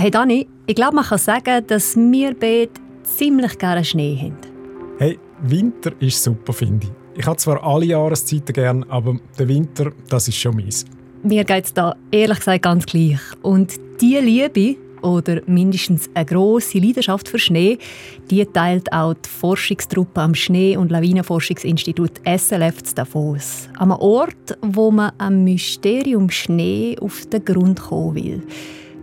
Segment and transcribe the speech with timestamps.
[0.00, 2.70] Hey Dani, ich glaube, man kann sagen, dass wir beide
[3.02, 4.38] ziemlich gerne Schnee haben.
[4.96, 7.20] Hey, Winter ist super, finde ich.
[7.20, 10.86] Ich habe zwar alle Jahreszeiten gern, aber der Winter, das ist schon meins.
[11.22, 13.20] Mir geht es da ehrlich gesagt ganz gleich.
[13.42, 17.76] Und diese Liebe, oder mindestens eine grosse Leidenschaft für Schnee,
[18.30, 23.68] die teilt auch die Forschungstruppe am Schnee- und Lawinenforschungsinstitut SLF zu Davos.
[23.74, 28.42] An einem Ort, wo man am Mysterium Schnee auf den Grund kommen will.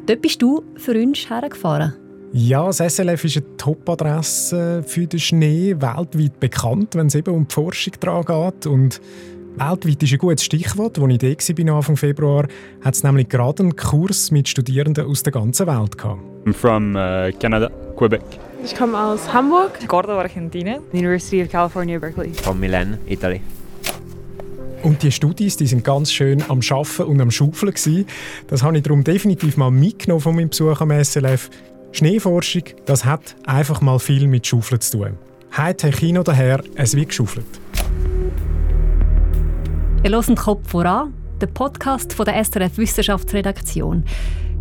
[0.08, 1.94] Dort bist du für uns hergefahren.
[2.32, 7.46] Ja, das SLF ist eine Top-Adresse für den Schnee, weltweit bekannt, wenn es eben um
[7.46, 8.68] die Forschung daran geht.
[8.68, 9.02] Und
[9.58, 10.98] weltweit ist ein gutes Stichwort.
[10.98, 12.48] Als ich da war, Anfang Februar,
[12.86, 16.22] hat es nämlich gerade einen Kurs mit Studierenden aus der ganzen Welt gehabt.
[16.46, 18.24] I'm from uh, Canada, Quebec.
[18.64, 19.78] Ich komme aus Hamburg.
[19.88, 20.80] Córdoba, Argentina.
[20.94, 22.34] University of California, Berkeley.
[22.34, 23.42] From Milan, Italy.
[24.84, 28.06] Und die Studis, die sind ganz schön am Schaffen und am Schaufeln gewesen.
[28.48, 31.50] Das habe ich darum definitiv mal mitgenommen von meinem Besuch am SLF.
[31.92, 35.18] Schneeforschung, das hat einfach mal viel mit Schaufeln zu tun.
[35.58, 37.46] Heute Kino daher, es wird geschaufelt.
[40.04, 44.04] Ihr hört den Kopf voran, der Podcast von der SRF Wissenschaftsredaktion.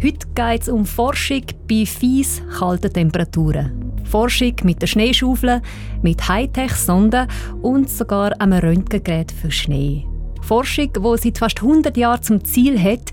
[0.03, 3.86] Heute geht es um Forschung bei fies kalten Temperaturen.
[4.07, 5.61] Forschung mit der Schneeschaufel,
[6.03, 7.29] mit Hightech-Sonden
[7.63, 10.07] und sogar einem Röntgengerät für Schnee.
[10.43, 13.11] Forschung, die seit fast 100 Jahren zum Ziel hat,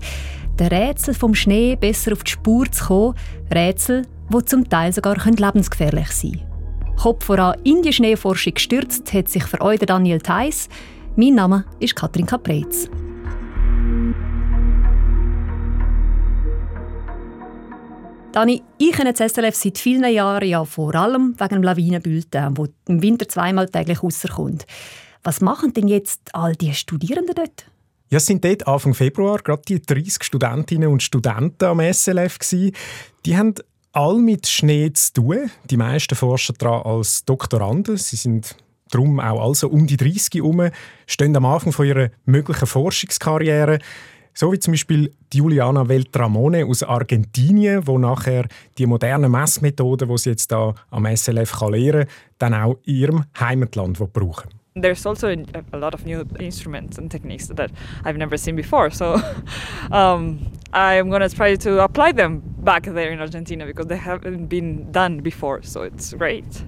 [0.58, 3.14] den Rätsel vom Schnee besser auf die Spur zu kommen.
[3.52, 6.96] Rätsel, die zum Teil sogar lebensgefährlich sein können.
[6.96, 10.68] Kopf voran in die Schneeforschung gestürzt hat sich für euch Daniel Theiss.
[11.16, 12.88] Mein Name ist Katrin Caprez.
[18.34, 22.66] Dani, ich kenne das SLF seit vielen Jahren ja vor allem wegen dem Lawinenbulletin, wo
[22.88, 24.66] im Winter zweimal täglich rauskommt.
[25.22, 27.66] Was machen denn jetzt all die Studierenden dort?
[28.10, 32.72] Ja, es sind dort Anfang Februar gerade die 30 Studentinnen und Studenten am SLF gewesen.
[33.24, 33.54] Die haben
[33.92, 35.50] all mit Schnee zu tun.
[35.70, 37.96] Die meisten forschen daran als Doktoranden.
[37.96, 38.56] Sie sind
[38.90, 40.70] darum auch also um die 30 herum,
[41.06, 43.78] stehen am Anfang von ihrer möglichen Forschungskarriere.
[44.34, 48.46] So wie zum Beispiel Juliana Veltramone aus Argentinien, wo nachher
[48.76, 52.08] die modernen Messmethoden, die sie jetzt da am SLF lernen kann,
[52.38, 57.46] dann auch in ihrem Heimatland brauchen There's also a lot of new instruments and techniques
[57.46, 57.70] that
[58.04, 58.90] I've never seen before.
[58.90, 59.14] So
[59.92, 64.90] um, I'm to try to apply them back there in Argentina because they haven't been
[64.90, 65.62] done before.
[65.62, 66.64] So it's great.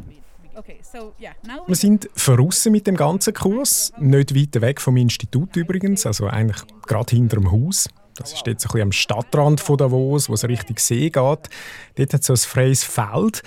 [1.66, 6.62] Wir sind verrissen mit dem ganzen Kurs, nicht weit weg vom Institut übrigens, also eigentlich
[6.86, 7.88] gerade hinter dem Haus.
[8.16, 11.14] Das ist jetzt ein bisschen am Stadtrand von Davos, wo es Richtung See geht.
[11.14, 11.50] Dort
[11.98, 13.42] hat es so ein freies Feld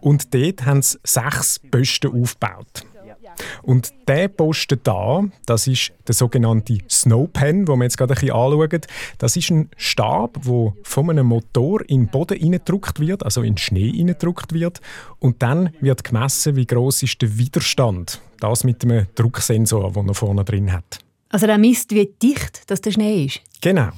[0.00, 2.84] und dort haben sie sechs Posten aufgebaut.
[3.62, 8.34] Und der Posten da, das ist der sogenannte Snowpen, den wir jetzt gerade ein bisschen
[8.34, 8.80] anschauen.
[9.18, 13.54] Das ist ein Stab, der von einem Motor in den Boden hineingedrückt wird, also in
[13.54, 14.80] den Schnee hineingedrückt wird.
[15.18, 18.20] Und dann wird gemessen, wie groß ist der Widerstand.
[18.40, 20.98] Das mit einem Drucksensor, den er vorne drin hat.
[21.28, 23.40] Also der misst, wie dicht das der Schnee ist?
[23.60, 23.90] Genau.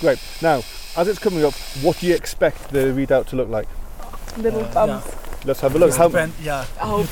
[0.00, 0.18] Great.
[0.42, 0.62] Now,
[0.94, 3.66] as it's coming up, what do you expect the readout to look like?
[4.36, 5.06] Little bumps.
[5.06, 5.35] Uh, yeah.
[5.46, 5.96] Let's have a look.
[5.96, 6.12] How...
[6.42, 6.64] Yeah.
[6.82, 7.04] Oh.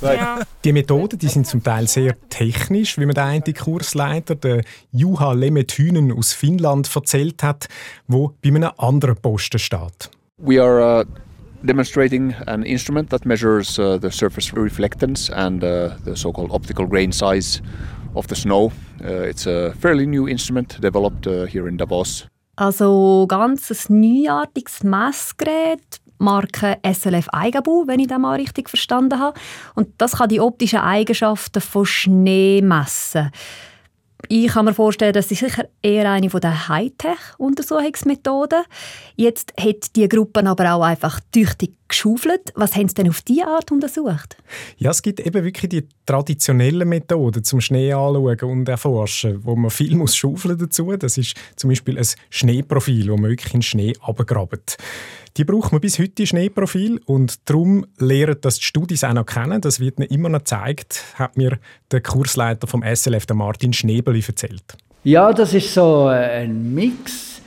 [0.00, 0.40] Ja.
[0.64, 4.62] Die Methoden die sind zum Teil sehr technisch, wie mir der eine Kursleiter, der
[4.92, 7.68] Juha Lemetynen aus Finnland, erzählt hat,
[8.06, 10.10] wo bei einem anderen Posten steht.
[10.38, 11.04] We are uh,
[11.62, 17.12] demonstrating an instrument that measures uh, the surface reflectance and uh, the so-called optical grain
[17.12, 17.60] size
[18.14, 18.72] of the snow.
[19.04, 22.26] Uh, it's a fairly new instrument developed uh, here in Davos.
[22.56, 29.38] Also ganz ein neuartiges Messgerät, Marke SLF Eigenbau, wenn ich das mal richtig verstanden habe.
[29.74, 33.30] Und das kann die optischen Eigenschaften von Schnee messen.
[34.26, 38.64] Ich kann mir vorstellen, das ist sicher eher eine der Hightech-Untersuchungsmethoden.
[39.14, 42.52] Jetzt hat die Gruppe aber auch einfach tüchtig geschaufelt.
[42.56, 44.36] Was haben Sie denn auf diese Art untersucht?
[44.76, 49.70] Ja, es gibt eben wirklich die traditionellen Methoden zum Schnee anschauen und erforschen, wo man
[49.70, 50.96] viel muss schaufeln dazu.
[50.96, 54.78] Das ist zum Beispiel ein Schneeprofil, wo man wirklich in Schnee abgrabt.
[55.36, 59.60] Die braucht man bis heute, Schneeprofil, und darum lernen das die Studis auch noch kennen.
[59.60, 61.58] Das wird ihnen immer noch gezeigt, hat mir
[61.90, 64.76] der Kursleiter vom SLF, der Martin Schnebeli, erzählt.
[65.04, 67.40] Ja, das ist so äh, ein Mix.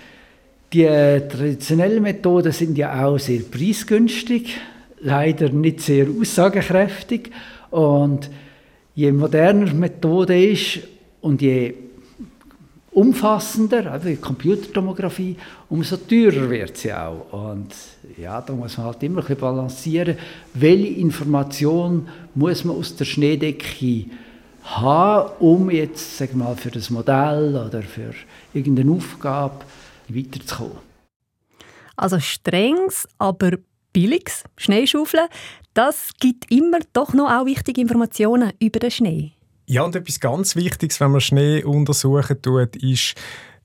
[0.71, 4.57] Die äh, traditionellen Methoden sind ja auch sehr preisgünstig,
[5.01, 7.29] leider nicht sehr aussagekräftig.
[7.71, 8.29] Und
[8.95, 10.79] je moderner die Methode ist
[11.19, 11.73] und je
[12.91, 15.37] umfassender, also Computertomographie,
[15.69, 17.31] umso teurer wird sie auch.
[17.31, 17.73] Und
[18.17, 20.17] ja, da muss man halt immer ein bisschen balancieren,
[20.53, 24.05] welche Information muss man aus der Schneedecke
[24.63, 28.13] haben, um jetzt, wir mal, für das Modell oder für
[28.53, 29.63] irgendeine Aufgabe
[30.09, 30.77] weiterzukommen.
[31.95, 33.51] Also strenges, aber
[33.93, 35.27] billiges Schneeschaufeln,
[35.73, 39.31] das gibt immer doch noch auch wichtige Informationen über den Schnee.
[39.71, 43.15] Ja, und etwas ganz Wichtiges, wenn man Schnee untersuchen tut, ist,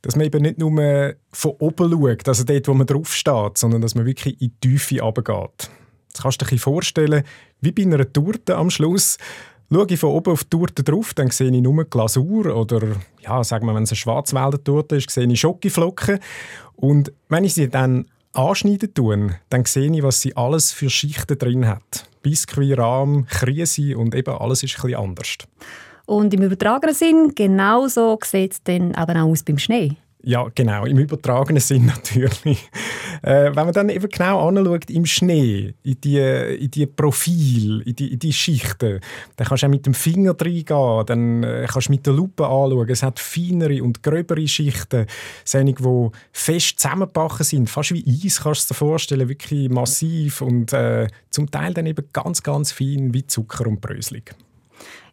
[0.03, 3.81] dass man eben nicht nur von oben schaut, also dort, wo man drauf steht, sondern
[3.81, 5.69] dass man wirklich in die Tiefe runtergeht.
[6.12, 7.25] Das kannst du dir vorstellen,
[7.61, 9.19] wie bei einer Torte am Schluss.
[9.69, 12.82] Schaue ich von oben auf die Torte drauf, dann sehe ich nur Glasur oder,
[13.23, 16.20] ja, sagen wir, wenn es eine Schwarzwälder Torte ist, sehe ich Schokoflocken.
[16.76, 21.37] Und wenn ich sie dann anschneiden tue, dann sehe ich, was sie alles für Schichten
[21.37, 22.09] drin hat.
[22.23, 25.38] Biskuit, Rahm, Krise und eben alles ist ein bisschen anders.
[26.06, 29.97] Und im übertragenen Sinn, genauso sieht es dann eben auch aus beim Schnee.
[30.29, 32.69] Ja, genau, im übertragenen Sinn natürlich.
[33.23, 37.94] Äh, wenn man dann eben genau anschaut im Schnee, in die, in die Profil, in
[37.94, 38.99] die, in die Schichten,
[39.37, 42.44] dann kannst du auch mit dem Finger reingehen, dann äh, kannst du mit der Lupe
[42.44, 42.88] anschauen.
[42.88, 45.06] Es hat feinere und gröbere Schichten,
[45.44, 50.73] solche, die fest zusammengebacken sind, fast wie Eis, kannst du dir vorstellen, wirklich massiv und
[50.73, 54.35] äh, zum Teil dann eben ganz, ganz fein wie Zucker und Bröselig.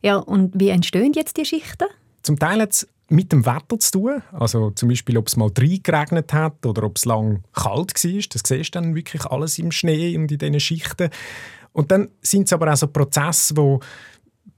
[0.03, 1.87] Ja, und wie entstehen jetzt die Schichten?
[2.23, 4.21] Zum Teil hat es mit dem Wetter zu tun.
[4.31, 8.21] Also zum Beispiel, ob es mal geregnet hat oder ob es lang kalt war.
[8.29, 11.09] Das siehst du dann wirklich alles im Schnee und in diesen Schichten.
[11.71, 13.77] Und dann sind es aber auch so Prozesse, die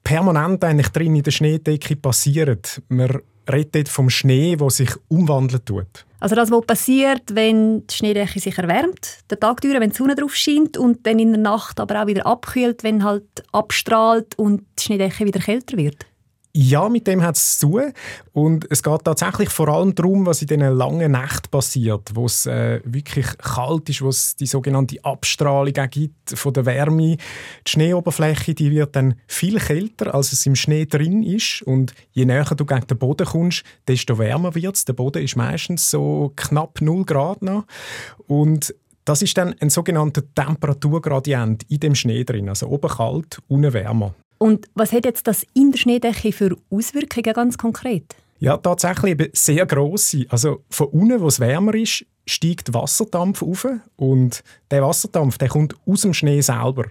[0.04, 2.60] permanent eigentlich drin in der Schneedecke passieren.
[2.90, 3.20] Man
[3.52, 6.06] redet vom Schnee, der sich umwandeln tut.
[6.20, 10.16] Also das, was passiert, wenn die Schneedecke sich erwärmt, der Tag durch, wenn die Sonne
[10.16, 14.64] drauf scheint und dann in der Nacht aber auch wieder abkühlt, wenn halt abstrahlt und
[14.80, 16.06] die Schneedecke wieder kälter wird?
[16.58, 17.94] Ja, mit dem hat es zu tun.
[18.32, 22.46] Und es geht tatsächlich vor allem darum, was in diesen langen Nächten passiert, wo es
[22.46, 27.18] äh, wirklich kalt ist, wo es die sogenannte Abstrahlung gibt von der Wärme.
[27.18, 31.62] Die Schneeoberfläche die wird dann viel kälter, als es im Schnee drin ist.
[31.64, 34.86] Und je näher du gegen den Boden kommst, desto wärmer wird es.
[34.86, 37.66] Der Boden ist meistens so knapp 0 Grad noch.
[38.28, 38.74] Und
[39.04, 44.16] das ist dann ein sogenannter Temperaturgradient in dem Schnee drin, also oben kalt, unten wärmer.
[44.46, 48.16] Und was hat jetzt das in der Schneedecke für Auswirkungen ganz konkret?
[48.38, 50.28] Ja, tatsächlich eben sehr grosse.
[50.30, 53.66] Also von unten, wo es wärmer ist, steigt Wasserdampf auf
[53.96, 56.86] und der Wasserdampf der kommt aus dem Schnee selber.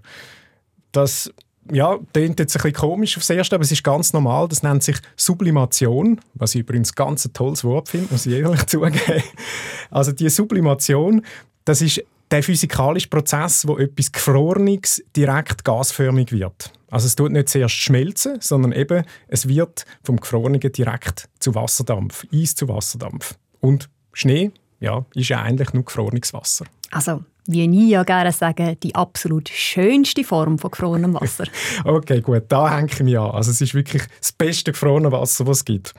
[0.91, 1.33] Das
[1.71, 4.49] ja, klingt jetzt ein bisschen komisch aufs Erste, aber es ist ganz normal.
[4.49, 8.67] Das nennt sich Sublimation, was ich übrigens ganz ein tolles Wort finde, muss ich ehrlich
[8.67, 9.23] zugeben.
[9.93, 11.25] Also die Sublimation,
[11.65, 12.03] das ist
[12.33, 16.73] der physikalische Prozess, wo etwas Gefrorenes direkt gasförmig wird.
[16.95, 22.25] Also es tut nicht zuerst schmelzen, sondern eben es wird vom Gefrorenen direkt zu Wasserdampf,
[22.33, 23.37] Eis zu Wasserdampf.
[23.59, 26.67] Und Schnee, ja, ist ja eigentlich nur gefrorenes Wasser.
[26.93, 31.47] Also wie ich ja gerne sagen, die absolut schönste Form von gefrorenem Wasser.
[31.85, 33.33] okay, gut, da hänge ich mich an.
[33.33, 35.95] Also es ist wirklich das beste gefrorene Wasser, was es gibt.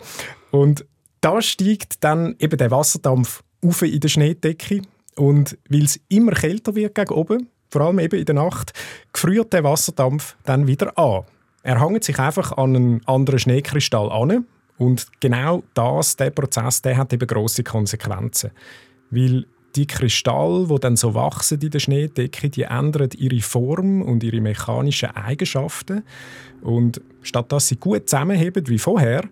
[0.51, 0.85] Und
[1.19, 4.81] da steigt dann eben der Wasserdampf auf in der Schneedecke
[5.17, 8.73] und weil es immer kälter wird gegen oben, vor allem eben in der Nacht,
[9.13, 11.23] gefriert der Wasserdampf dann wieder an.
[11.63, 14.45] Er hängt sich einfach an einen anderen Schneekristall an
[14.77, 18.51] und genau das, der Prozess, der hat eben große Konsequenzen,
[19.09, 19.45] weil
[19.75, 24.41] die Kristalle, die dann so wachsen in der Schneedecke, die ändern ihre Form und ihre
[24.41, 26.03] mechanischen Eigenschaften
[26.61, 29.23] und statt dass sie gut zusammenheben wie vorher,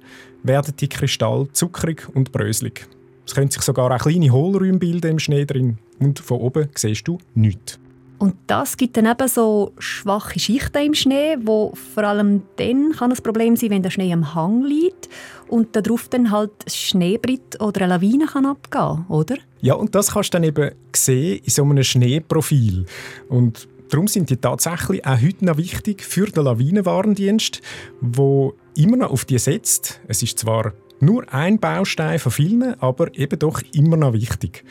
[0.43, 2.87] werden die Kristalle zuckrig und bröselig.
[3.25, 7.07] Es können sich sogar auch kleine Hohlräume bilden im Schnee drin und von oben siehst
[7.07, 7.79] du nichts.
[8.23, 13.11] Und das gibt dann eben so schwache Schichten im Schnee, wo vor allem dann kann
[13.11, 15.09] ein Problem sein, wenn der Schnee am Hang liegt
[15.49, 19.35] und darauf dann halt ein Schneebrett oder eine Lawine kann abgehen, oder?
[19.59, 22.85] Ja, und das kannst du dann eben sehen in so einem Schneeprofil.
[23.27, 27.59] Und darum sind die tatsächlich auch heute noch wichtig für den Lawinenwarndienst,
[27.99, 29.99] wo immer noch auf die setzt.
[30.07, 34.63] Es ist zwar nur ein Baustein von vielen, aber eben doch immer noch wichtig.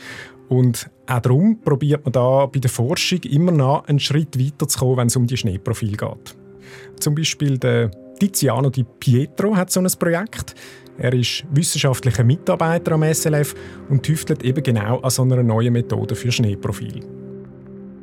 [0.49, 4.79] Und auch darum probiert man da bei der Forschung immer noch einen Schritt weiter zu
[4.79, 6.35] kommen, wenn es um die Schneeprofile geht.
[6.99, 10.55] Zum Beispiel der Tiziano Di Pietro hat so ein Projekt.
[10.97, 13.55] Er ist wissenschaftlicher Mitarbeiter am SLF
[13.89, 17.03] und tüftelt eben genau an so einer neuen Methode für Schneeprofil.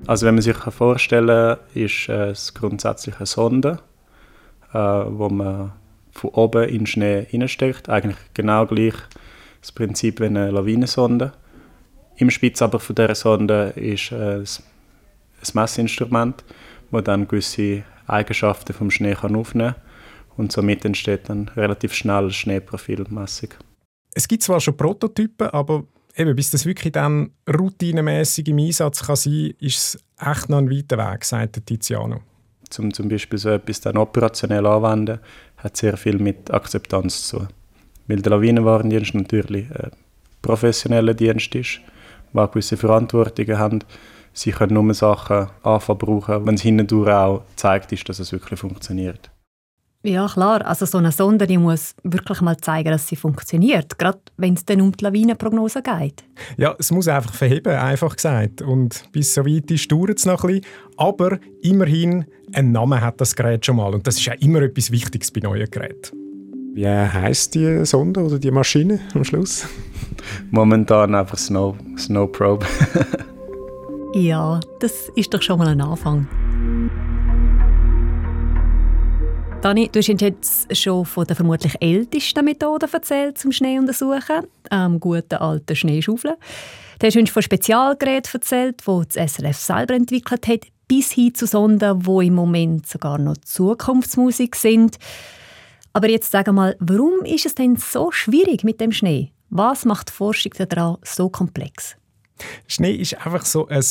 [0.06, 3.78] Also wenn man sich vorstellen kann, ist es grundsätzlich eine Sonde,
[4.72, 5.72] äh, wo man
[6.10, 7.88] von oben in den Schnee hineinsteckt.
[7.88, 8.94] Eigentlich genau gleich
[9.60, 11.32] das Prinzip wie eine Lawinensonde.
[12.20, 14.46] Im Spitz aber von dieser Sonde ist äh, ein
[15.54, 16.44] Messinstrument,
[16.90, 19.82] das dann gewisse Eigenschaften vom Schnee kann aufnehmen kann.
[20.36, 23.50] Und somit entsteht dann relativ schnell ein Schneeprofilmessung.
[24.12, 25.84] Es gibt zwar schon Prototypen, aber
[26.14, 30.58] eben, bis das wirklich dann routinemäßig im Einsatz kann sein kann, ist es echt noch
[30.58, 32.20] ein weiter Weg, sagt Tiziano.
[32.78, 35.20] Um zum Beispiel so etwas dann operationell anwenden,
[35.56, 37.48] hat sehr viel mit Akzeptanz zu tun.
[38.08, 39.92] Weil der Lawinenwarndienst natürlich ein
[40.42, 41.80] professioneller Dienst ist,
[42.32, 43.84] die gewisse Verantwortungen haben.
[44.32, 48.60] Sie können nur Sachen anfangen brauchen, wenn es hindurch auch zeigt ist, dass es wirklich
[48.60, 49.30] funktioniert.
[50.02, 50.64] Ja, klar.
[50.66, 53.98] Also so eine Sonde die muss wirklich mal zeigen, dass sie funktioniert.
[53.98, 56.24] Gerade wenn es dann um die Lawinenprognose geht.
[56.56, 58.62] Ja, es muss einfach verheben, einfach gesagt.
[58.62, 60.66] Und bis so weit ist, dauert es noch ein bisschen.
[60.96, 63.92] Aber immerhin, ein Name hat das Gerät schon mal.
[63.92, 66.16] Und das ist ja immer etwas Wichtiges bei neuen Geräten.
[66.72, 69.66] Wie heisst die Sonde oder die Maschine am Schluss?
[70.50, 72.30] Momentan einfach Snow, Snow
[74.14, 76.26] ja, das ist doch schon mal ein Anfang.
[79.62, 84.98] Dani, du hast jetzt schon von der vermutlich ältesten Methode erzählt, zum Schnee untersuchen, am
[84.98, 86.36] guten alten Schneeschaufeln.
[86.98, 91.46] Du hast uns von Spezialgeräten erzählt, die das SRF selber entwickelt hat, bis hin zu
[91.46, 94.96] Sonden, die im Moment sogar noch Zukunftsmusik sind.
[95.92, 99.30] Aber jetzt sag mal, warum ist es denn so schwierig mit dem Schnee?
[99.50, 101.96] Was macht die Forschung daran so komplex?
[102.66, 103.84] Schnee ist einfach so ein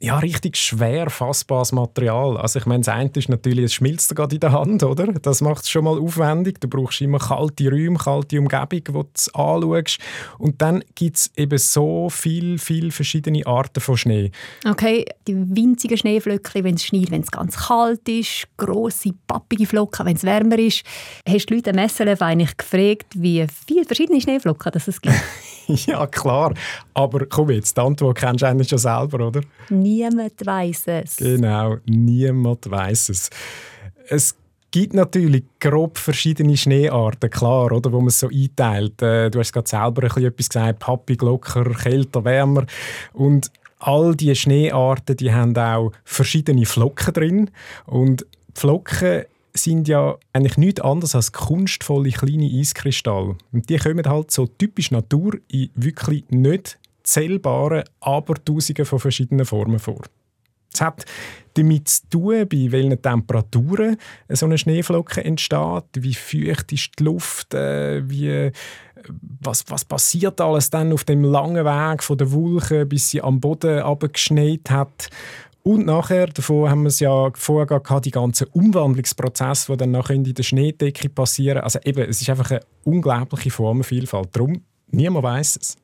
[0.00, 2.36] ja, richtig schwer fassbares Material.
[2.36, 5.06] Also ich meine, das eine ist natürlich, es schmilzt gerade in der Hand, oder?
[5.12, 6.60] Das macht es schon mal aufwendig.
[6.60, 9.98] Du brauchst immer kalte Räume, kalte Umgebung, wo du es anschaust.
[10.38, 14.30] Und dann gibt es eben so viele, viele verschiedene Arten von Schnee.
[14.64, 20.06] Okay, die winzigen Schneeflöckchen, wenn es schneit, wenn es ganz kalt ist, grosse, pappige Flocken,
[20.06, 20.84] wenn es wärmer ist.
[21.28, 25.16] Hast du Leute am SLF eigentlich gefragt, wie viele verschiedene Schneeflocken das es gibt?
[25.66, 26.54] ja, klar.
[26.94, 29.40] Aber komm jetzt, die Antwort kennst du eigentlich schon selber, oder?
[29.88, 31.16] Niemand weiß es.
[31.16, 33.30] Genau, niemand weiß es.
[34.08, 34.36] Es
[34.70, 39.00] gibt natürlich grob verschiedene Schneearten, klar, oder, wo man es so einteilt.
[39.00, 42.66] Äh, du hast gerade selber ein bisschen etwas gesagt, pappig, locker, kälter, wärmer.
[43.14, 47.50] Und all diese Schneearten, die haben auch verschiedene Flocken drin.
[47.86, 53.36] Und Flocken sind ja eigentlich nichts anderes als kunstvolle kleine Eiskristalle.
[53.52, 56.78] Und die kommen halt so typisch Natur in wirklich nicht
[57.08, 60.02] zählbaren Abertausenden von verschiedenen Formen vor.
[60.72, 61.04] Es hat
[61.54, 63.96] damit zu tun, bei welchen Temperaturen
[64.28, 68.52] so eine Schneeflocke entsteht, wie feucht ist die Luft, äh, wie,
[69.40, 73.40] was, was passiert alles dann auf dem langen Weg von der Wolke, bis sie am
[73.40, 75.08] Boden abgeschneit hat.
[75.62, 80.14] Und nachher, davon haben wir es ja vorher gehabt, die ganzen Umwandlungsprozesse, die dann nachher
[80.14, 81.62] in der Schneedecke passieren.
[81.62, 84.28] Also eben, es ist einfach eine unglaubliche Formenvielfalt.
[84.32, 85.76] Darum, niemand weiß es.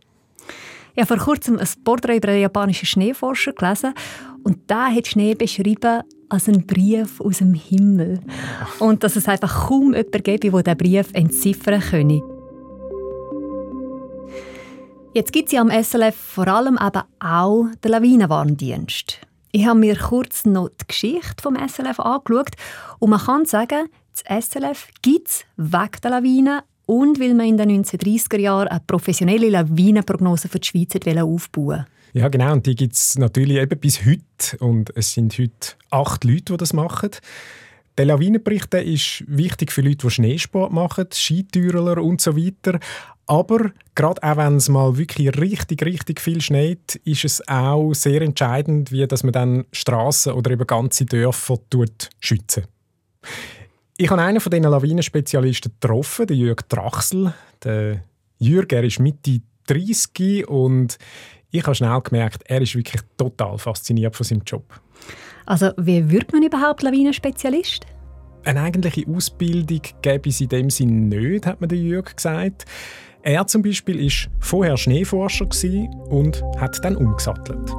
[0.95, 3.95] Ich habe vor kurzem ein Porträt über einen japanischen Schneeforscher gelesen
[4.45, 8.21] und der hat Schnee beschrieben als einen Brief aus dem Himmel.
[8.79, 12.23] Und dass es einfach kaum jemanden gäbe, der diesen Brief entziffern könne.
[15.15, 19.21] Jetzt gibt es ja am SLF vor allem eben auch den Lawinenwarndienst.
[19.51, 22.51] Ich habe mir kurz noch die Geschichte vom SLF angeschaut
[22.99, 27.57] und man kann sagen, das SLF gibt es wegen der Lawinen und weil man in
[27.57, 32.53] den 1930er Jahren eine professionelle Lawinenprognose für die Schweiz aufbauen Ja, genau.
[32.53, 34.59] Und die gibt es natürlich eben bis heute.
[34.59, 37.11] Und es sind heute acht Leute, die das machen.
[37.97, 42.81] Der Lawinenbericht ist wichtig für Leute, die Schneesport machen, Skitürer und so weiter.
[43.27, 48.21] Aber gerade auch wenn es mal wirklich richtig, richtig viel schneit, ist es auch sehr
[48.21, 51.59] entscheidend, wie dass man dann Straßen oder eben ganze Dörfer
[52.21, 52.65] schützen.
[53.97, 57.33] Ich habe einen von diesen Lawinenspezialisten getroffen, den Jürg Drachsel.
[57.63, 58.03] Der
[58.39, 60.99] Jürg, er ist Mitte 30 und
[61.53, 64.65] ich habe schnell gemerkt, er ist wirklich total fasziniert von seinem Job.
[65.47, 67.87] Also wie wird man überhaupt Lawinenspezialist?
[68.45, 72.65] Eine eigentliche Ausbildung gäbe es in dem Sinne nicht, hat mir der Jürg gesagt.
[73.23, 75.47] Er zum Beispiel war vorher Schneeforscher
[76.09, 77.71] und hat dann umgesattelt.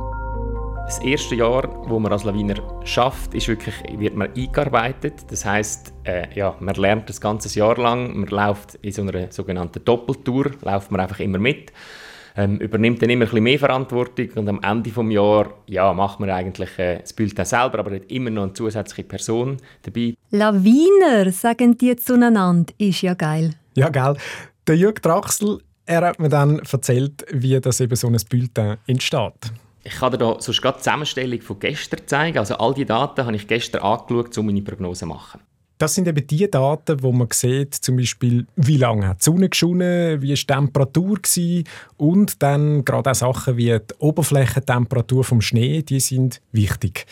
[0.86, 2.54] Das erste Jahr, wo man als Lawiner
[2.86, 5.26] schafft, ist wirklich, wird man eingearbeitet.
[5.30, 8.16] Das heißt, äh, ja, man lernt das ganze Jahr lang.
[8.16, 11.74] Man läuft in so einer sogenannten Doppeltour, läuft man einfach immer mit,
[12.38, 16.20] ähm, übernimmt dann immer ein bisschen mehr Verantwortung und am Ende des Jahres ja, macht
[16.20, 20.14] man eigentlich äh, das Bild dann selber, aber hat immer noch eine zusätzliche Person dabei.
[20.30, 23.56] Lawiner, sagen die zueinander, ist ja geil.
[23.74, 24.18] Ja, geil.
[24.68, 29.52] Der Jürg Drachsel, er hat mir dann erzählt, wie das eben so ein Bulletin entsteht.
[29.88, 32.40] Ich kann dir da sonst gerade die Zusammenstellung von gestern zeigen.
[32.40, 35.40] Also all die Daten habe ich gestern angeschaut, um meine Prognose zu machen.
[35.78, 39.50] Das sind eben die Daten, wo man sieht, zum Beispiel, wie lange hat die Sonne
[39.50, 41.66] geschonen, wie war die Temperatur gewesen,
[41.98, 47.06] und dann gerade auch Sachen wie die Oberflächentemperatur vom Schnee, die sind wichtig.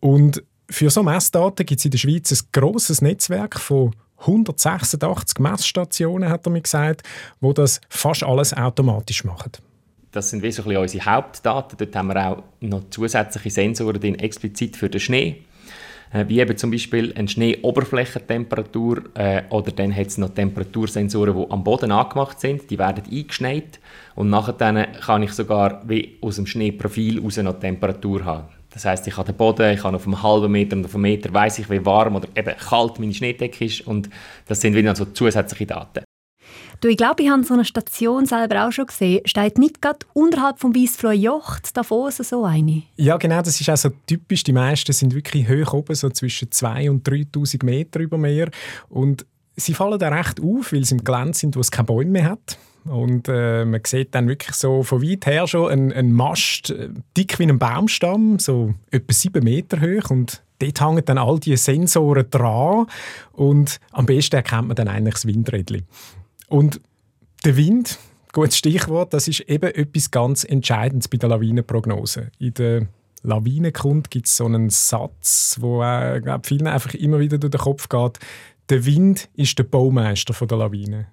[0.00, 6.30] Und für so Messdaten gibt es in der Schweiz ein grosses Netzwerk von 186 Messstationen,
[6.30, 7.02] hat er mir gesagt,
[7.40, 9.52] wo das fast alles automatisch machen.
[10.12, 11.76] Das sind wie so unsere Hauptdaten.
[11.78, 15.42] Dort haben wir auch noch zusätzliche Sensoren drin, explizit für den Schnee.
[16.12, 21.50] äh, wie eben zum Beispiel eine Schneeoberflächentemperatur äh, oder dann hat es noch Temperatursensoren, die
[21.50, 23.80] am Boden angemacht sind, die werden eingeschneit
[24.14, 28.48] und nachher dann kann ich sogar wie aus dem Schneeprofil raus noch Temperatur haben.
[28.70, 31.02] Das heißt, ich habe den Boden, ich habe auf einem halben Meter und auf einem
[31.02, 34.08] Meter weiß ich, wie warm oder eben kalt meine Schneedecke ist und
[34.46, 36.04] das sind wieder so zusätzliche Daten.
[36.82, 39.20] Du, ich glaube, ich habe so eine Station selber auch schon gesehen.
[39.24, 42.82] Steht nicht gerade unterhalb vom Weissfloh Jocht Davos so eine?
[42.96, 44.42] Ja, genau, das ist auch so typisch.
[44.42, 48.50] Die meisten sind wirklich hoch oben, so zwischen 2.000 und 3'000 Meter über Meer.
[48.88, 49.24] Und
[49.54, 52.30] sie fallen da recht auf, weil sie im Gelände sind, wo es keine Bäume mehr
[52.30, 52.58] hat.
[52.84, 56.88] Und äh, man sieht dann wirklich so von weit her schon einen, einen Mast, äh,
[57.16, 60.10] dick wie ein Baumstamm, so etwa sieben Meter hoch.
[60.10, 62.86] Und dort hängen dann all diese Sensoren dran.
[63.30, 65.86] Und am besten erkennt man dann eigentlich das Windrädchen.
[66.52, 66.82] Und
[67.46, 67.98] der Wind,
[68.34, 72.30] gutes Stichwort, das ist eben etwas ganz Entscheidendes bei der Lawinenprognose.
[72.38, 72.88] In der
[73.22, 77.60] Lawinenkunde gibt es so einen Satz, wo äh, glaub, vielen einfach immer wieder durch den
[77.60, 78.18] Kopf geht.
[78.68, 81.06] Der Wind ist der Baumeister der Lawine.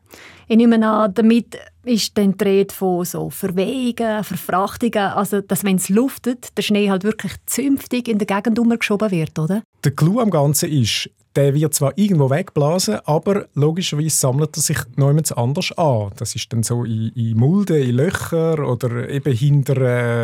[0.50, 5.78] Ich nehme an, damit ist dann die Rede von so Verwehungen, Verfrachtungen, also dass wenn
[5.78, 9.64] es luftet, der Schnee halt wirklich zünftig in der Gegend umgeschoben wird, oder?
[9.86, 14.78] Der Clou am Ganzen ist, der wird zwar irgendwo wegblasen, aber logischerweise sammelt er sich
[14.98, 16.12] niemand anders an.
[16.18, 19.78] Das ist dann so in, in Mulden, in Löcher oder eben hinter,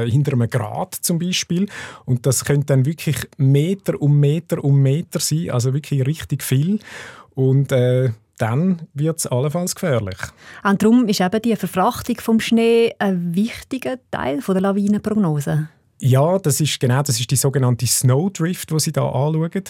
[0.04, 1.68] äh, hinter einem Grat zum Beispiel.
[2.04, 6.80] Und das könnte dann wirklich Meter um Meter um Meter sein, also wirklich richtig viel.
[7.34, 10.18] Und äh, dann wird es allenfalls gefährlich.
[10.64, 15.70] Und darum ist eben die Verfrachtung vom Schnee ein wichtiger Teil der Lawinenprognose.
[16.00, 19.64] Ja, das ist genau das ist die sogenannte Snowdrift, die Sie da anschauen.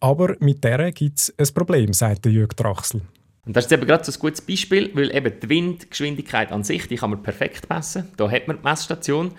[0.00, 3.00] Aber mit der gibt es ein Problem, sagt Jürg Drachsel.
[3.46, 6.88] Und das ist eben gerade so ein gutes Beispiel, weil eben die Windgeschwindigkeit an sich,
[6.88, 8.08] die kann man perfekt messen.
[8.16, 9.32] Da hat man die Messstation.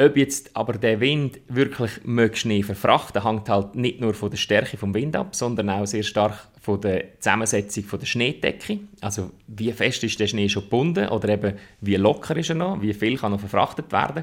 [0.00, 1.90] Ob jetzt aber der Wind wirklich
[2.34, 6.04] Schnee verfrachten hängt halt nicht nur von der Stärke vom Wind ab, sondern auch sehr
[6.04, 8.78] stark von der Zusammensetzung von der Schneedecke.
[9.00, 12.80] Also wie fest ist der Schnee schon gebunden oder eben wie locker ist er noch,
[12.80, 14.22] wie viel kann noch verfrachtet werden.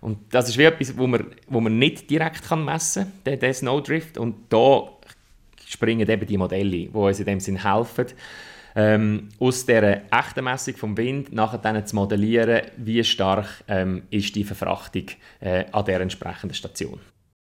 [0.00, 3.52] Und das ist wie etwas, wo man, wo man nicht direkt kann messen kann, der,
[3.52, 4.18] Snowdrift.
[4.18, 4.88] Und da
[5.66, 8.06] springen eben die Modelle, die uns in dem Sinn helfen,
[8.76, 14.34] ähm, aus der echten Messung vom Wind nachher dann zu modellieren, wie stark ähm, ist
[14.36, 15.06] die Verfrachtung
[15.40, 17.00] äh, an der entsprechenden Station.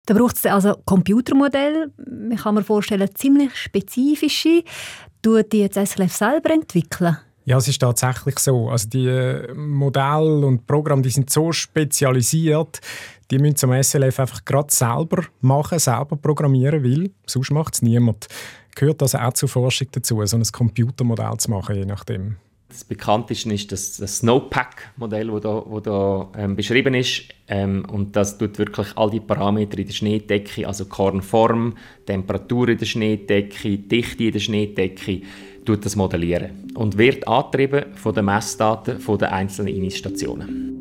[0.05, 1.91] Da braucht es also Computermodelle,
[2.31, 4.63] ich kann mir vorstellen, ziemlich spezifische,
[5.21, 7.17] tut die jetzt SLF selber entwickeln?
[7.45, 8.69] Ja, es ist tatsächlich so.
[8.69, 12.81] Also die äh, Modelle und Programme, die sind so spezialisiert,
[13.31, 18.27] die müssen zum SLF einfach gerade selber machen, selber programmieren, weil sonst macht es niemand.
[18.75, 22.37] Gehört also auch zur Forschung dazu, so ein Computermodell zu machen, je nachdem.
[22.71, 27.23] Das bekannteste ist das, das Snowpack-Modell, das da, wo da ähm, beschrieben ist.
[27.49, 32.77] Ähm, und das tut wirklich all die Parameter in der Schneedecke, also Kornform, Temperatur in
[32.77, 35.21] der Schneedecke, Dichte in der Schneedecke,
[35.65, 36.71] tut das modellieren.
[36.73, 40.71] Und wird angetrieben von den Messdaten der einzelnen Innisstationen.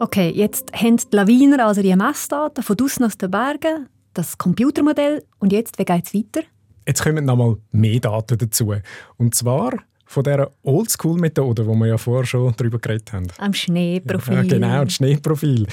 [0.00, 5.24] Okay, jetzt haben die Lawiner also die Messdaten von draussen aus den Bergen, das Computermodell
[5.38, 6.46] und jetzt, wie geht es weiter?
[6.86, 8.74] Jetzt kommen noch mal mehr Daten dazu.
[9.16, 9.72] Und zwar
[10.10, 13.28] von dieser Oldschool-Methode, die wir ja vorher schon darüber geredet haben.
[13.38, 14.34] Am Schneeprofil.
[14.34, 15.68] Ja, genau, das Schneeprofil.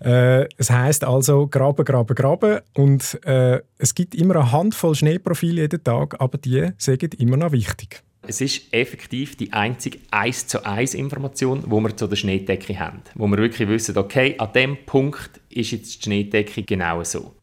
[0.00, 5.62] Äh, es heißt also graben, graben, graben und äh, es gibt immer eine Handvoll Schneeprofile
[5.62, 8.04] jeden Tag, aber die sind immer noch wichtig.
[8.22, 13.02] Es ist effektiv die einzige 1 zu 1 Information, die wir zu der Schneedecke haben.
[13.16, 17.34] Wo wir wirklich wissen, okay, an dem Punkt ist jetzt die Schneedecke genau so.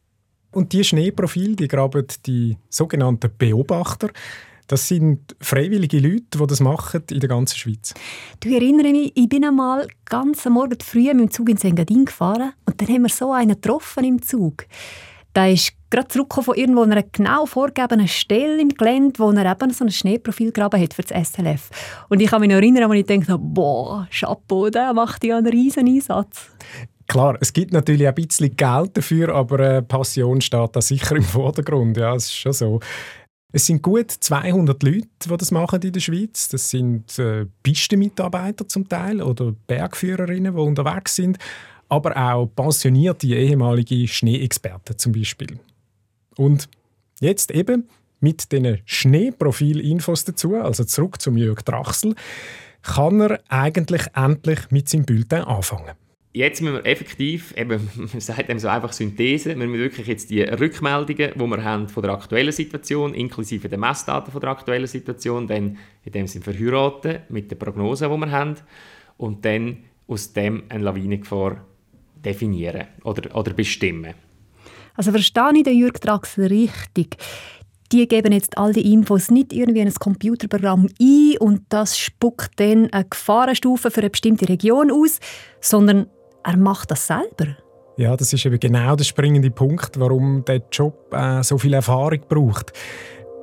[0.50, 4.10] Und die Schneeprofile, die graben die sogenannten Beobachter.
[4.66, 7.94] Das sind freiwillige Leute, die das machen in der ganzen Schweiz.
[8.40, 12.04] Du erinnerst mich, ich bin einmal ganz am Morgen früh mit dem Zug in Engadin
[12.04, 14.66] gefahren und dann haben wir so einen getroffen im Zug.
[15.32, 19.72] Da ist gerade zurückgekommen von irgendwo einer genau vorgegebenen Stelle im Gelände, wo er eben
[19.72, 21.70] so ein Schneeprofil graben hat für das SLF.
[22.08, 25.46] Und ich kann mich noch erinnern, als ich dachte, boah, Chapeau, der macht ja einen
[25.46, 26.50] riesen Einsatz.
[27.08, 31.22] Klar, es gibt natürlich ein bisschen Geld dafür, aber äh, Passion steht da sicher im
[31.22, 31.96] Vordergrund.
[31.96, 32.80] Ja, es ist schon so.
[33.50, 36.48] Es sind gut 200 Leute, die das machen in der Schweiz.
[36.48, 41.38] Das sind äh, Pistenmitarbeiter zum Teil oder Bergführerinnen, die unterwegs sind,
[41.88, 45.58] aber auch pensionierte ehemalige Schneeexperten zum Beispiel.
[46.36, 46.68] Und
[47.20, 47.88] jetzt eben
[48.20, 52.14] mit diesen Schneeprofil-Infos dazu, also zurück zum Jörg Drachsel,
[52.82, 55.94] kann er eigentlich endlich mit seinem Bulletin anfangen
[56.38, 60.30] jetzt müssen wir effektiv, eben, man sagt eben so einfach Synthese, wir müssen wirklich jetzt
[60.30, 64.86] die Rückmeldungen, die wir haben von der aktuellen Situation, inklusive der Messdaten von der aktuellen
[64.86, 68.54] Situation, dann in dem sind verheiraten mit der Prognose, die wir haben
[69.16, 71.64] und dann aus dem eine Lawinengefahr
[72.24, 74.14] definieren oder, oder bestimmen.
[74.94, 77.16] Also verstehe ich den Jürg Draxler richtig?
[77.90, 82.60] Die geben jetzt all die Infos nicht irgendwie in ein Computerprogramm ein und das spuckt
[82.60, 85.20] dann eine Gefahrenstufe für eine bestimmte Region aus,
[85.60, 86.06] sondern
[86.48, 87.56] er macht das selber.
[87.98, 92.20] Ja, das ist eben genau der springende Punkt, warum der Job äh, so viel Erfahrung
[92.26, 92.72] braucht.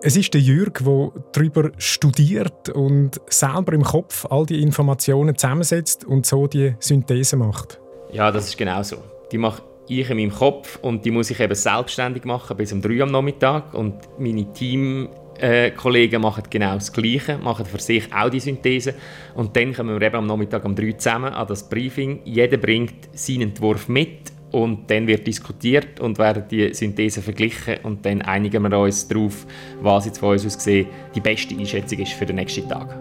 [0.02, 6.04] Es ist der Jürg, der darüber studiert und selber im Kopf all die Informationen zusammensetzt
[6.06, 7.80] und so die Synthese macht.
[8.12, 8.98] Ja, das ist genau so.
[9.32, 12.82] Die mache ich in meinem Kopf und die muss ich eben selbstständig machen bis um
[12.82, 14.52] 3 Uhr am Nachmittag und meine
[15.40, 18.96] Teamkollegen machen genau das Gleiche, machen für sich auch die Synthese
[19.36, 22.22] und dann kommen wir eben am Nachmittag um 3 Uhr zusammen an das Briefing.
[22.26, 28.06] Jeder bringt seinen Entwurf mit und dann wird diskutiert und werden die Synthesen verglichen und
[28.06, 29.46] dann einigen wir uns darauf,
[29.82, 32.98] was jetzt von uns aus gesehen die beste Einschätzung ist für den nächsten Tag.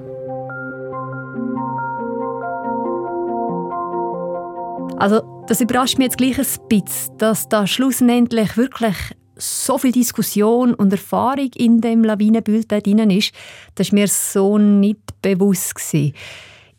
[4.97, 8.97] Also das überrascht mich jetzt gleich ein bisschen, dass da schlussendlich wirklich
[9.37, 13.33] so viel Diskussion und Erfahrung in dem Lawinenbild drin ist.
[13.75, 15.75] Das war mir so nicht bewusst.
[15.75, 16.15] Gewesen.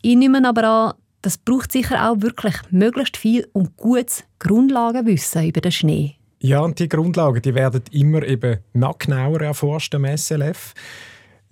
[0.02, 5.60] Ich nehme aber an, das braucht sicher auch wirklich möglichst viel und gutes Grundlagenwissen über
[5.60, 6.14] den Schnee.
[6.40, 10.74] Ja, und die Grundlagen die werden immer eben noch genauer erforscht im SLF.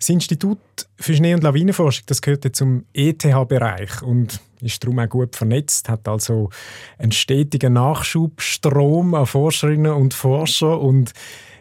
[0.04, 0.58] Das Institut
[0.96, 6.06] für Schnee- und Lawinenforschung das gehört zum ETH-Bereich und ist darum auch gut vernetzt, hat
[6.06, 6.50] also
[6.98, 11.14] einen stetigen Nachschubstrom an Forscherinnen und Forscher und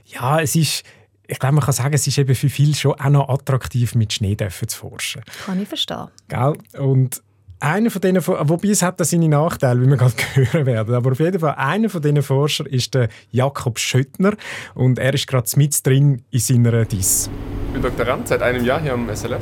[0.07, 0.83] ja, es ist
[1.25, 4.11] ich glaube, man kann sagen, es ist eben für viele schon auch noch attraktiv, mit
[4.11, 5.21] Schnee zu forschen.
[5.45, 6.09] Kann ich verstehen.
[6.27, 6.57] Gell?
[6.77, 7.23] Und
[7.63, 11.19] einer von denen, wobei es hat seine Nachteile, wie wir gerade hören werden, aber auf
[11.19, 14.33] jeden Fall einer von diesen Forschern ist der Jakob Schöttner
[14.75, 17.29] und er ist gerade mit drin in seiner DIS.
[17.67, 19.41] Ich bin Doktorand seit einem Jahr hier am SLF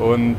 [0.00, 0.36] und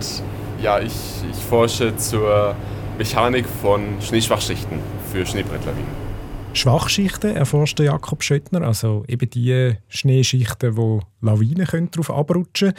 [0.61, 0.93] ja, ich,
[1.29, 2.55] ich forsche zur
[2.97, 4.79] Mechanik von Schneeschwachschichten
[5.11, 6.05] für Schneebrettlawinen.
[6.53, 12.75] Schwachschichten erforscht Jakob Schöttner, also eben die Schneeschichten, wo Lawinen darauf abrutschen können.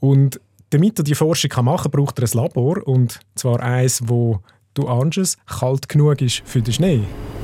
[0.00, 2.86] Und damit er die Forschung machen kann, braucht er ein Labor.
[2.86, 4.40] Und zwar eins, wo
[4.74, 7.02] du anschaust, kalt genug ist für den Schnee.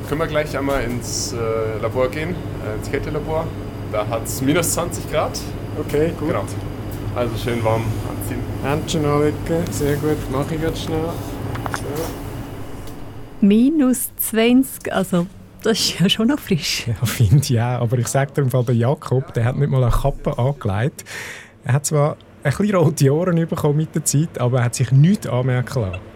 [0.08, 2.34] Können wir gleich einmal ins äh, Labor gehen,
[2.64, 3.46] äh, ins Kältelabor.
[3.92, 5.38] Da hat es minus 20 Grad.
[5.78, 6.28] Okay, gut.
[6.28, 6.44] Genau.
[7.14, 8.40] Also schön warm anziehen.
[8.62, 9.36] Händchen anlegen,
[9.70, 10.30] sehr gut.
[10.30, 11.08] Mache ich jetzt schnell.
[11.74, 12.04] So.
[13.40, 15.26] Minus 20, also
[15.62, 16.86] das ist ja schon noch frisch.
[17.00, 17.80] Ja, finde ich auch.
[17.80, 21.04] Aber ich sage dir im Fall, der Jakob, der hat nicht mal eine Kappe angelegt.
[21.64, 24.90] Er hat zwar ein bisschen rote Ohren bekommen mit der Zeit, aber er hat sich
[24.92, 26.00] nichts anmerken lassen.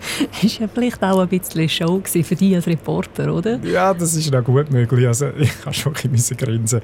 [0.42, 3.58] Das war ja vielleicht auch ein bisschen Show für dich als Reporter, oder?
[3.64, 5.06] Ja, das ist noch gut möglich.
[5.06, 6.80] Also, ich habe schon ein bisschen grinsen.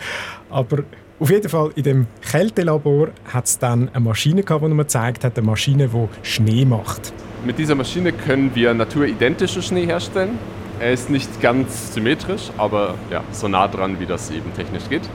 [0.51, 0.85] Aber
[1.19, 5.25] auf jeden Fall, in dem Kältelabor hat es dann eine Maschine gehabt, die mir gezeigt
[5.25, 7.13] hat, eine Maschine, die Schnee macht.
[7.45, 10.39] Mit dieser Maschine können wir naturidentische Schnee herstellen.
[10.79, 15.09] Er ist nicht ganz symmetrisch, aber ja, so nah dran, wie das eben technisch geht.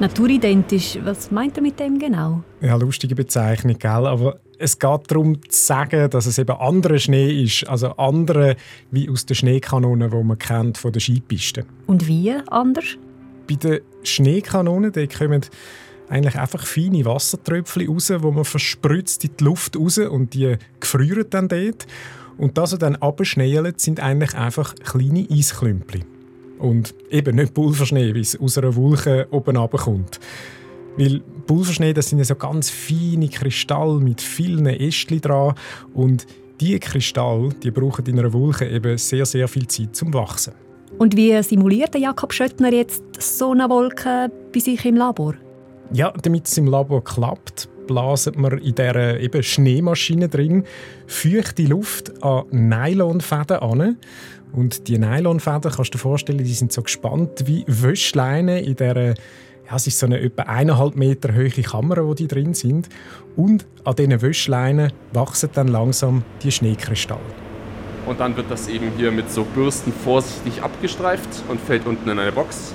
[0.00, 2.44] Naturidentisch, was meint er mit dem genau?
[2.60, 3.90] Ja, lustige Bezeichnung, gell?
[3.90, 8.54] aber es geht darum zu sagen, dass es eben anderer Schnee ist, also andere
[8.92, 11.64] wie aus den Schneekanonen, die man kennt von den Skipisten.
[11.88, 12.96] Und wie anders?
[13.48, 15.44] Bei den Schneekanonen da kommen
[16.08, 21.26] eigentlich einfach feine Wassertröpfchen raus, wo man verspritzt in die Luft raus und die gefrieren
[21.28, 21.88] dann dort.
[22.36, 26.17] Und das, was dann abschneien, sind eigentlich einfach kleine Eisklümpchen.
[26.58, 30.18] Und eben nicht Pulverschnee, wie es aus einer Wolke oben runterkommt.
[30.96, 35.54] Weil Pulverschnee, das sind ja so ganz feine Kristalle mit vielen Ästchen dran.
[35.94, 36.26] Und
[36.60, 40.54] diese Kristalle, die brauchen in einer Wolke eben sehr, sehr viel Zeit zum Wachsen.
[40.98, 45.34] Und wie simuliert Jakob Schöttner jetzt so eine Wolke bei sich im Labor?
[45.92, 50.64] Ja, damit es im Labor klappt, blasen wir in dieser eben Schneemaschine drin
[51.06, 53.96] feuchte Luft an Nylonfäden an
[54.52, 59.14] und die Nylonfäden, kannst du dir vorstellen, die sind so gespannt wie Wäschleine in der
[59.68, 62.88] ja, es ist so eine etwa eineinhalb Meter hohe Kamera, wo die drin sind.
[63.36, 67.20] Und an diesen Wäschleinen wachsen dann langsam die Schneekristalle.
[68.06, 72.18] Und dann wird das eben hier mit so Bürsten vorsichtig abgestreift und fällt unten in
[72.18, 72.72] eine Box.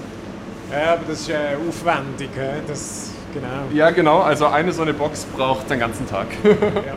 [0.72, 2.30] Ja, aber das ist äh, aufwendig.
[2.68, 3.48] Das, genau.
[3.74, 4.20] Ja, genau.
[4.20, 6.28] Also eine so eine Box braucht den ganzen Tag.
[6.44, 6.96] ja.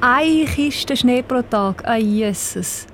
[0.00, 1.84] Eine Kiste Schnee pro Tag.
[1.86, 2.86] Ah, Jesus.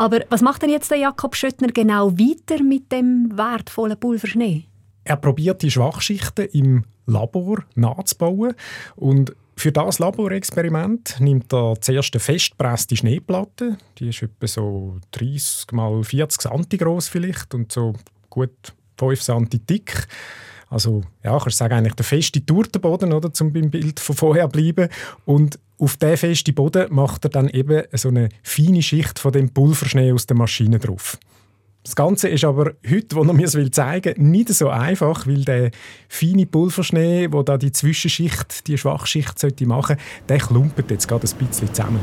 [0.00, 4.64] Aber was macht denn jetzt der Jakob Schöttner genau weiter mit dem wertvollen Pulverschnee?
[5.04, 8.54] Er probiert die Schwachschichten im Labor nachzubauen
[8.96, 15.66] und für das Laborexperiment nimmt er zuerst eine festpresste Schneeplatte, die ist etwa so 30
[15.70, 17.92] x 40 cm groß vielleicht und so
[18.30, 20.08] gut 5 cm dick.
[20.70, 24.46] Also ja, kannst du sagen, eigentlich der feste Tortenboden, oder, zum beim Bild von vorher
[24.46, 24.88] bleiben.
[25.24, 29.50] Und auf diesen festen Boden macht er dann eben so eine feine Schicht von dem
[29.50, 31.18] Pulverschnee aus der Maschine drauf.
[31.82, 35.44] Das Ganze ist aber heute, wo er mir es zeigen will, nicht so einfach, weil
[35.44, 35.70] der
[36.08, 39.96] feine Pulverschnee, der da die Zwischenschicht, die Schwachschicht sollte machen,
[40.28, 42.00] der klumpert jetzt gerade ein bisschen zusammen.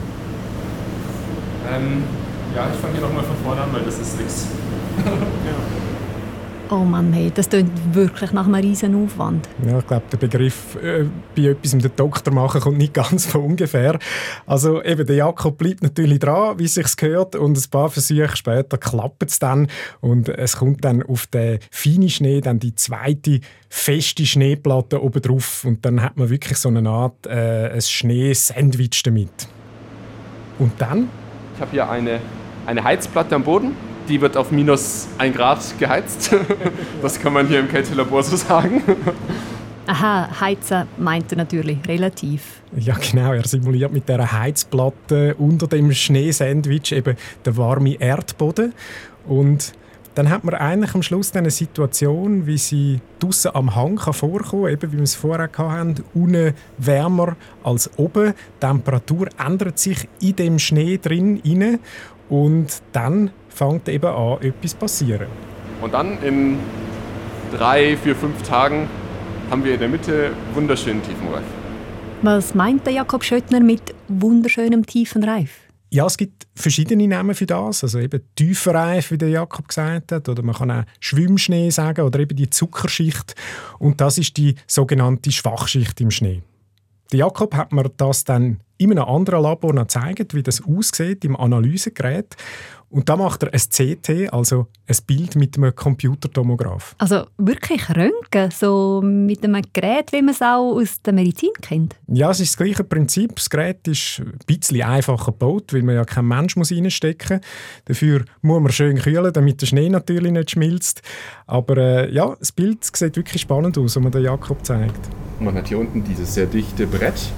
[1.72, 2.04] Ähm,
[2.56, 4.48] ja, ich fange hier nochmal von vorne an, weil das ist nichts.
[5.06, 5.12] ja.
[6.70, 9.48] Oh Mann, hey, das klingt wirklich nach einem riesen Aufwand.
[9.66, 13.26] Ja, ich glaube, der Begriff äh, bei etwas mit dem Doktor machen kommt nicht ganz
[13.26, 13.98] von ungefähr.
[14.46, 18.36] Also eben, der Jakob bleibt natürlich dran, wie es sich gehört, und ein paar Versuche
[18.36, 19.68] später klappt es dann
[20.02, 25.64] und es kommt dann auf den feinen Schnee dann die zweite feste Schneeplatte oben drauf
[25.64, 29.48] und dann hat man wirklich so eine Art äh, ein Schneesandwich damit.
[30.60, 31.08] Und dann?
[31.56, 32.20] Ich habe hier eine,
[32.66, 36.36] eine Heizplatte am Boden die wird auf minus 1 Grad geheizt.
[37.02, 38.82] Das kann man hier im Kältelabor so sagen.
[39.86, 42.62] Aha, heizen meint er natürlich relativ.
[42.76, 43.34] Ja, genau.
[43.34, 47.16] Er simuliert mit der Heizplatte unter dem Schneesandwich eben
[47.46, 48.74] den warmen Erdboden.
[49.28, 49.74] Und
[50.16, 54.64] dann hat man eigentlich am Schluss eine Situation, wie sie draußen am Hang kann vorkommen
[54.64, 58.34] kann, eben wie wir es vorher hatten, unten wärmer als oben.
[58.34, 61.80] Die Temperatur ändert sich in dem Schnee drin rein
[62.30, 65.28] und dann fängt eben an, etwas zu passieren.
[65.82, 66.58] Und dann in
[67.52, 68.88] drei, vier, fünf Tagen
[69.50, 71.44] haben wir in der Mitte wunderschönen Tiefenreif.
[72.22, 75.52] Was meint der Jakob Schöttner mit wunderschönem Tiefenreif?
[75.90, 77.84] Ja, es gibt verschiedene Namen für das.
[77.84, 80.28] Also eben Tiefenreif, wie der Jakob gesagt hat.
[80.28, 83.36] Oder man kann auch Schwimmschnee sagen oder eben die Zuckerschicht.
[83.80, 86.42] Und das ist die sogenannte Schwachschicht im Schnee.
[87.12, 91.26] Der Jakob hat mir das dann in einem anderen Labor noch gezeigt, wie das aussieht
[91.26, 92.36] im Analysegerät.
[92.90, 96.96] Und da macht er ein CT, also ein Bild mit einem Computertomograph.
[97.00, 101.98] Also wirklich Röntgen, so mit einem Gerät, wie man es auch aus der Medizin kennt?
[102.08, 103.36] Ja, es ist das gleiche Prinzip.
[103.36, 107.48] Das Gerät ist ein bisschen einfacher gebaut, weil man ja kein Mensch muss reinstecken muss.
[107.86, 111.02] Dafür muss man schön kühlen, damit der Schnee natürlich nicht schmilzt.
[111.46, 115.10] Aber äh, ja, das Bild sieht wirklich spannend aus, was man der Jakob zeigt.
[115.42, 117.32] Man hat hier unten dieses sehr dichte Brett,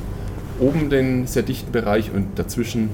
[0.60, 2.90] oben den sehr dichten Bereich und dazwischen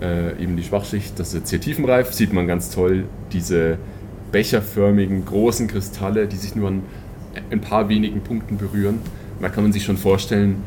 [0.00, 3.78] äh, eben die Schwachschicht, das ist jetzt hier tiefenreif, sieht man ganz toll diese
[4.32, 6.82] becherförmigen großen Kristalle, die sich nur an
[7.50, 9.00] ein paar wenigen Punkten berühren.
[9.40, 10.62] Da kann man sich schon vorstellen,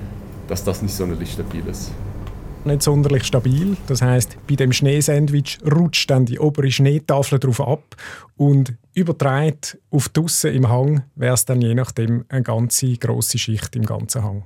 [0.47, 1.91] dass das nicht sonderlich stabil ist.
[2.65, 3.77] Nicht sonderlich stabil.
[3.87, 7.95] Das heißt, bei dem Schneesandwich rutscht dann die obere Schneetafel drauf ab
[8.35, 13.75] und übertreibt auf draussen im Hang wäre es dann je nachdem eine ganze große Schicht
[13.75, 14.43] im ganzen Hang.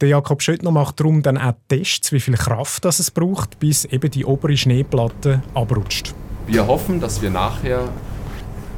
[0.00, 3.84] Der Jakob Schöttner macht darum dann auch Tests, wie viel Kraft das es braucht, bis
[3.84, 6.14] eben die obere Schneeplatte abrutscht.
[6.46, 7.88] Wir hoffen, dass wir nachher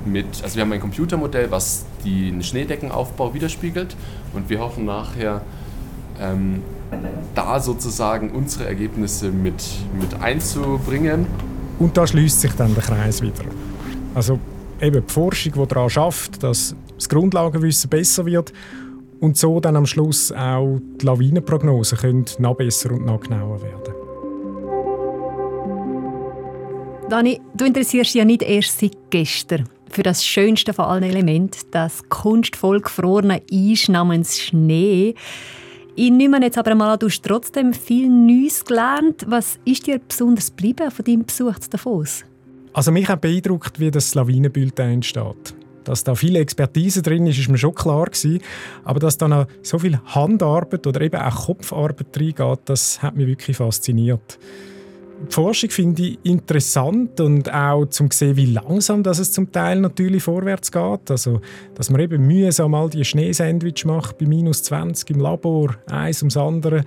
[0.05, 3.95] mit, also wir haben ein Computermodell, was den Schneedeckenaufbau widerspiegelt
[4.33, 5.43] und wir hoffen nachher
[6.19, 6.63] ähm,
[7.35, 9.63] da sozusagen unsere Ergebnisse mit,
[9.99, 11.27] mit einzubringen.
[11.79, 13.45] Und da schließt sich dann der Kreis wieder.
[14.15, 14.39] Also
[14.81, 18.53] eben die Forschung, die daran schafft, dass das Grundlagenwissen besser wird
[19.21, 23.95] und so dann am Schluss auch die Lawinenprognosen können noch besser und noch genauer werden.
[27.09, 31.59] Dani, du interessierst dich ja nicht erst seit gestern für das schönste von allen Elementen,
[31.73, 35.15] das kunstvoll gefrorene Eis namens Schnee.
[35.97, 39.25] Ich nehme jetzt aber mal an, du hast trotzdem viel Neues gelernt.
[39.27, 42.25] Was ist dir besonders geblieben von deinem Besuch zu Davos?
[42.73, 45.55] Also mich hat beeindruckt, wie das Lawinenbulletin entsteht.
[45.91, 48.39] Dass da viele Expertise drin ist, ist mir schon klar gewesen.
[48.85, 53.27] Aber dass da noch so viel Handarbeit oder eben auch Kopfarbeit reingeht, das hat mich
[53.27, 54.39] wirklich fasziniert.
[55.29, 59.81] Die Forschung finde ich interessant und auch zum sehen, wie langsam das es zum Teil
[59.81, 61.11] natürlich vorwärts geht.
[61.11, 61.41] Also,
[61.75, 66.37] dass man eben mühsam mal die Schneesandwich macht bei minus 20 im Labor, eins ums
[66.37, 66.85] andere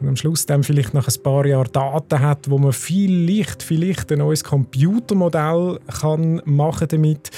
[0.00, 4.12] und am Schluss dann vielleicht nach ein paar Jahren Daten hat, wo man vielleicht, vielleicht
[4.12, 7.30] ein neues Computermodell kann machen damit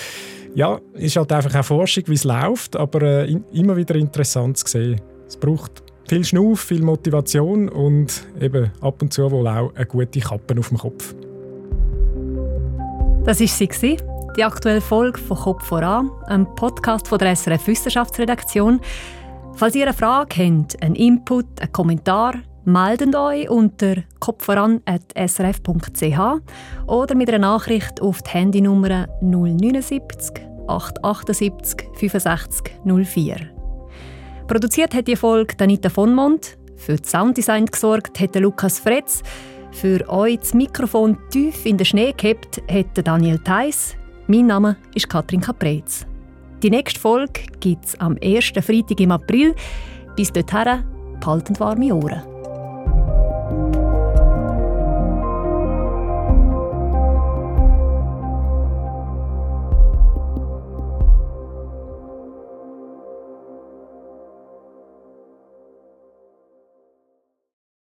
[0.56, 4.66] ja, ist halt einfach auch Forschung, wie es läuft, aber äh, immer wieder interessant zu
[4.66, 4.98] sehen.
[5.28, 10.18] Es braucht viel Schnuff, viel Motivation und eben ab und zu wohl auch eine gute
[10.18, 11.14] Kappe auf dem Kopf.
[13.26, 13.98] Das war sie,
[14.38, 18.80] die aktuelle Folge von Kopf voran, einem Podcast von der SRF Wissenschaftsredaktion.
[19.56, 22.34] Falls ihr eine Frage habt, einen Input, einen Kommentar,
[22.66, 26.18] meldet euch unter kopfvoran.srf.ch
[26.86, 30.32] oder mit einer Nachricht auf die Handynummer 079
[30.66, 33.36] 878 65 04.
[34.48, 36.58] Produziert hat die Folge Anita von Mond.
[36.76, 39.22] Für das Sounddesign gesorgt hat Lukas Fretz.
[39.70, 43.94] Für euch das Mikrofon tief in den Schnee gehabt hat Daniel Theiss.
[44.26, 46.04] Mein Name ist Katrin Caprez.
[46.62, 49.54] Die nächste Folge gibt es am ersten Freitag im April.
[50.16, 50.82] Bis dorthin,
[51.20, 52.35] behalten warme Ohren.